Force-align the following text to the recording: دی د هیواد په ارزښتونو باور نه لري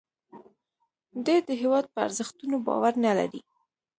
دی 1.25 1.37
د 1.47 1.49
هیواد 1.61 1.85
په 1.93 1.99
ارزښتونو 2.07 2.55
باور 2.67 2.93
نه 3.05 3.11
لري 3.19 3.41